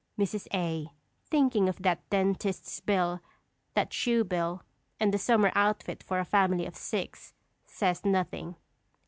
[_Mrs. 0.17 0.47
A., 0.51 0.89
thinking 1.27 1.69
of 1.69 1.79
that 1.83 2.09
dentist's 2.09 2.79
bill, 2.79 3.21
that 3.75 3.93
shoe 3.93 4.23
bill, 4.23 4.63
and 4.99 5.13
the 5.13 5.19
summer 5.19 5.51
outfit 5.53 6.01
for 6.01 6.17
a 6.17 6.25
family 6.25 6.65
of 6.65 6.75
six, 6.75 7.35
says 7.67 8.03
nothing. 8.03 8.55